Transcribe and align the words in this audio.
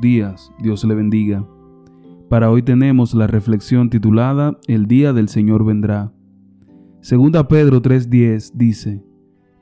días, 0.00 0.52
Dios 0.58 0.84
le 0.84 0.94
bendiga. 0.94 1.46
Para 2.28 2.50
hoy 2.50 2.62
tenemos 2.62 3.14
la 3.14 3.26
reflexión 3.26 3.90
titulada 3.90 4.58
El 4.66 4.86
día 4.86 5.12
del 5.12 5.28
Señor 5.28 5.64
vendrá. 5.64 6.12
Segunda 7.00 7.48
Pedro 7.48 7.82
3:10 7.82 8.52
dice, 8.54 9.04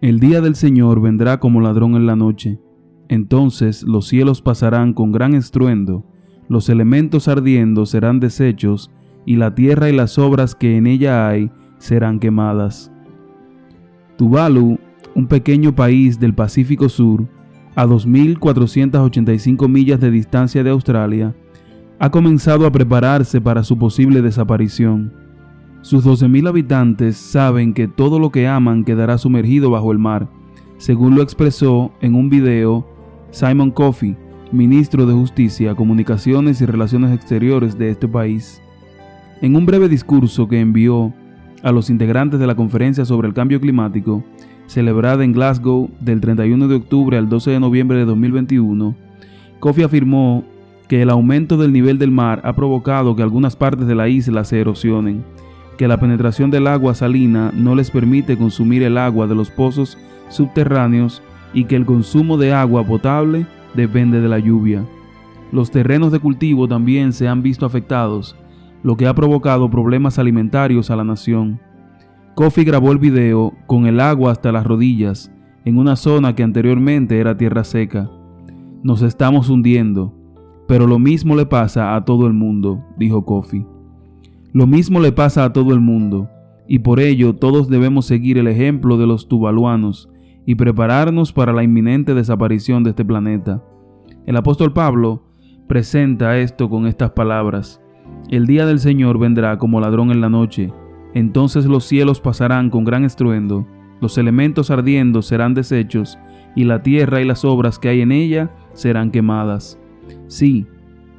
El 0.00 0.20
día 0.20 0.40
del 0.40 0.54
Señor 0.54 1.00
vendrá 1.00 1.40
como 1.40 1.60
ladrón 1.60 1.96
en 1.96 2.06
la 2.06 2.14
noche. 2.14 2.60
Entonces 3.08 3.82
los 3.82 4.06
cielos 4.06 4.40
pasarán 4.40 4.94
con 4.94 5.10
gran 5.10 5.34
estruendo, 5.34 6.06
los 6.48 6.68
elementos 6.68 7.26
ardiendo 7.26 7.86
serán 7.86 8.20
deshechos, 8.20 8.90
y 9.26 9.36
la 9.36 9.54
tierra 9.54 9.90
y 9.90 9.92
las 9.92 10.18
obras 10.18 10.54
que 10.54 10.76
en 10.76 10.86
ella 10.86 11.28
hay 11.28 11.50
serán 11.78 12.20
quemadas. 12.20 12.92
Tuvalu, 14.16 14.78
un 15.14 15.26
pequeño 15.26 15.74
país 15.74 16.20
del 16.20 16.34
Pacífico 16.34 16.88
Sur, 16.88 17.26
a 17.74 17.86
2.485 17.86 19.68
millas 19.68 20.00
de 20.00 20.10
distancia 20.10 20.62
de 20.62 20.70
Australia, 20.70 21.34
ha 21.98 22.10
comenzado 22.10 22.66
a 22.66 22.72
prepararse 22.72 23.40
para 23.40 23.62
su 23.62 23.78
posible 23.78 24.22
desaparición. 24.22 25.12
Sus 25.82 26.04
12.000 26.04 26.48
habitantes 26.48 27.16
saben 27.16 27.74
que 27.74 27.88
todo 27.88 28.18
lo 28.18 28.30
que 28.30 28.48
aman 28.48 28.84
quedará 28.84 29.18
sumergido 29.18 29.70
bajo 29.70 29.92
el 29.92 29.98
mar, 29.98 30.28
según 30.78 31.14
lo 31.14 31.22
expresó 31.22 31.92
en 32.00 32.14
un 32.14 32.30
video 32.30 32.86
Simon 33.30 33.70
Coffey, 33.70 34.16
ministro 34.52 35.06
de 35.06 35.14
Justicia, 35.14 35.74
Comunicaciones 35.74 36.60
y 36.60 36.66
Relaciones 36.66 37.14
Exteriores 37.14 37.78
de 37.78 37.90
este 37.90 38.08
país. 38.08 38.60
En 39.40 39.56
un 39.56 39.64
breve 39.64 39.88
discurso 39.88 40.48
que 40.48 40.60
envió 40.60 41.14
a 41.62 41.72
los 41.72 41.90
integrantes 41.90 42.40
de 42.40 42.46
la 42.46 42.54
Conferencia 42.54 43.04
sobre 43.04 43.28
el 43.28 43.34
Cambio 43.34 43.60
Climático, 43.60 44.24
celebrada 44.70 45.24
en 45.24 45.32
Glasgow 45.32 45.90
del 45.98 46.20
31 46.20 46.68
de 46.68 46.76
octubre 46.76 47.18
al 47.18 47.28
12 47.28 47.50
de 47.50 47.60
noviembre 47.60 47.98
de 47.98 48.04
2021, 48.04 48.94
Kofi 49.58 49.82
afirmó 49.82 50.44
que 50.88 51.02
el 51.02 51.10
aumento 51.10 51.56
del 51.56 51.72
nivel 51.72 51.98
del 51.98 52.12
mar 52.12 52.40
ha 52.44 52.52
provocado 52.52 53.16
que 53.16 53.22
algunas 53.24 53.56
partes 53.56 53.88
de 53.88 53.96
la 53.96 54.08
isla 54.08 54.44
se 54.44 54.60
erosionen, 54.60 55.24
que 55.76 55.88
la 55.88 55.98
penetración 55.98 56.52
del 56.52 56.68
agua 56.68 56.94
salina 56.94 57.50
no 57.52 57.74
les 57.74 57.90
permite 57.90 58.38
consumir 58.38 58.84
el 58.84 58.96
agua 58.96 59.26
de 59.26 59.34
los 59.34 59.50
pozos 59.50 59.98
subterráneos 60.28 61.20
y 61.52 61.64
que 61.64 61.74
el 61.74 61.84
consumo 61.84 62.38
de 62.38 62.52
agua 62.52 62.84
potable 62.84 63.46
depende 63.74 64.20
de 64.20 64.28
la 64.28 64.38
lluvia. 64.38 64.84
Los 65.50 65.72
terrenos 65.72 66.12
de 66.12 66.20
cultivo 66.20 66.68
también 66.68 67.12
se 67.12 67.26
han 67.26 67.42
visto 67.42 67.66
afectados 67.66 68.36
lo 68.84 68.96
que 68.96 69.08
ha 69.08 69.14
provocado 69.14 69.68
problemas 69.68 70.20
alimentarios 70.20 70.92
a 70.92 70.96
la 70.96 71.04
nación. 71.04 71.60
Kofi 72.34 72.64
grabó 72.64 72.92
el 72.92 72.98
video 72.98 73.52
con 73.66 73.86
el 73.86 74.00
agua 74.00 74.32
hasta 74.32 74.52
las 74.52 74.66
rodillas 74.66 75.32
en 75.64 75.78
una 75.78 75.96
zona 75.96 76.34
que 76.34 76.42
anteriormente 76.42 77.18
era 77.18 77.36
tierra 77.36 77.64
seca. 77.64 78.10
Nos 78.82 79.02
estamos 79.02 79.50
hundiendo, 79.50 80.14
pero 80.66 80.86
lo 80.86 80.98
mismo 80.98 81.36
le 81.36 81.46
pasa 81.46 81.94
a 81.94 82.04
todo 82.04 82.26
el 82.26 82.32
mundo, 82.32 82.82
dijo 82.96 83.24
Kofi. 83.24 83.66
Lo 84.52 84.66
mismo 84.66 85.00
le 85.00 85.12
pasa 85.12 85.44
a 85.44 85.52
todo 85.52 85.72
el 85.74 85.80
mundo, 85.80 86.28
y 86.66 86.78
por 86.78 87.00
ello 87.00 87.34
todos 87.34 87.68
debemos 87.68 88.06
seguir 88.06 88.38
el 88.38 88.48
ejemplo 88.48 88.96
de 88.96 89.06
los 89.06 89.28
tuvaluanos 89.28 90.08
y 90.46 90.54
prepararnos 90.54 91.32
para 91.32 91.52
la 91.52 91.62
inminente 91.62 92.14
desaparición 92.14 92.82
de 92.84 92.90
este 92.90 93.04
planeta. 93.04 93.62
El 94.26 94.36
apóstol 94.36 94.72
Pablo 94.72 95.24
presenta 95.66 96.38
esto 96.38 96.70
con 96.70 96.86
estas 96.86 97.10
palabras. 97.10 97.80
El 98.28 98.46
día 98.46 98.66
del 98.66 98.78
Señor 98.78 99.18
vendrá 99.18 99.58
como 99.58 99.80
ladrón 99.80 100.10
en 100.10 100.20
la 100.20 100.28
noche. 100.28 100.72
Entonces 101.14 101.66
los 101.66 101.84
cielos 101.84 102.20
pasarán 102.20 102.70
con 102.70 102.84
gran 102.84 103.04
estruendo, 103.04 103.66
los 104.00 104.16
elementos 104.18 104.70
ardiendo 104.70 105.22
serán 105.22 105.54
deshechos, 105.54 106.18
y 106.56 106.64
la 106.64 106.82
tierra 106.82 107.20
y 107.20 107.24
las 107.24 107.44
obras 107.44 107.78
que 107.78 107.88
hay 107.88 108.00
en 108.00 108.12
ella 108.12 108.50
serán 108.72 109.10
quemadas. 109.10 109.78
Sí, 110.26 110.66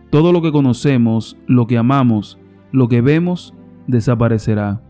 todo 0.09 0.33
lo 0.33 0.41
que 0.41 0.51
conocemos, 0.51 1.37
lo 1.47 1.67
que 1.67 1.77
amamos, 1.77 2.37
lo 2.71 2.87
que 2.87 3.01
vemos, 3.01 3.53
desaparecerá. 3.87 4.81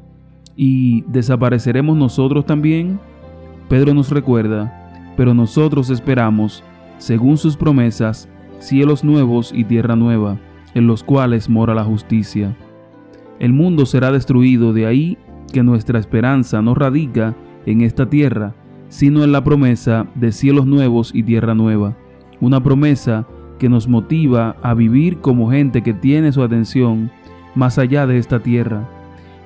¿Y 0.56 1.02
desapareceremos 1.04 1.98
nosotros 1.98 2.46
también? 2.46 3.00
Pedro 3.70 3.94
nos 3.94 4.10
recuerda, 4.10 5.14
pero 5.16 5.34
nosotros 5.34 5.90
esperamos, 5.90 6.64
según 6.98 7.38
sus 7.38 7.56
promesas, 7.56 8.28
cielos 8.60 9.04
nuevos 9.04 9.52
y 9.56 9.64
tierra 9.64 9.96
nueva 9.96 10.38
en 10.74 10.88
los 10.88 11.04
cuales 11.04 11.50
mora 11.50 11.74
la 11.74 11.84
justicia. 11.84 12.56
El 13.42 13.54
mundo 13.54 13.88
será 13.88 14.12
destruido, 14.12 14.72
de 14.72 14.86
ahí 14.86 15.18
que 15.52 15.64
nuestra 15.64 15.98
esperanza 15.98 16.62
no 16.62 16.76
radica 16.76 17.36
en 17.66 17.82
esta 17.82 18.08
tierra, 18.08 18.54
sino 18.88 19.24
en 19.24 19.32
la 19.32 19.44
promesa 19.44 20.06
de 20.14 20.32
cielos 20.32 20.68
nuevos 20.68 21.10
y 21.12 21.24
tierra 21.24 21.56
nueva, 21.56 21.98
una 22.40 22.62
promesa 22.62 23.26
que 23.58 23.68
nos 23.68 23.88
motiva 23.88 24.58
a 24.62 24.76
vivir 24.76 25.22
como 25.22 25.50
gente 25.50 25.82
que 25.82 25.96
tiene 25.96 26.32
su 26.32 26.44
atención 26.44 27.10
más 27.56 27.80
allá 27.80 28.06
de 28.06 28.20
esta 28.20 28.42
tierra. 28.42 28.88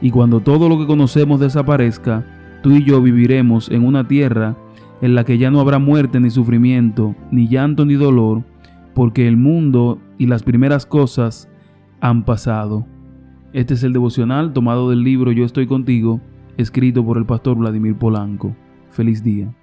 Y 0.02 0.12
cuando 0.12 0.42
todo 0.42 0.68
lo 0.68 0.78
que 0.78 0.88
conocemos 0.88 1.40
desaparezca, 1.40 2.26
tú 2.64 2.72
y 2.72 2.84
yo 2.84 3.02
viviremos 3.02 3.72
en 3.72 3.86
una 3.86 4.06
tierra 4.06 4.58
en 5.02 5.16
la 5.16 5.24
que 5.24 5.38
ya 5.38 5.52
no 5.52 5.62
habrá 5.62 5.80
muerte 5.80 6.20
ni 6.20 6.32
sufrimiento, 6.32 7.16
ni 7.32 7.48
llanto 7.48 7.86
ni 7.86 7.94
dolor, 7.94 8.44
porque 8.94 9.26
el 9.26 9.38
mundo 9.38 10.00
y 10.18 10.26
las 10.26 10.44
primeras 10.44 10.86
cosas 10.86 11.48
han 12.02 12.26
pasado. 12.26 12.86
Este 13.56 13.76
es 13.76 13.84
el 13.84 13.94
devocional 13.94 14.52
tomado 14.52 14.90
del 14.90 15.02
libro 15.02 15.32
Yo 15.32 15.46
estoy 15.46 15.66
contigo, 15.66 16.20
escrito 16.58 17.06
por 17.06 17.18
el 17.18 17.26
pastor 17.26 17.56
Vladimir 17.56 17.96
Polanco. 17.96 18.54
Feliz 18.90 19.24
día. 19.24 19.56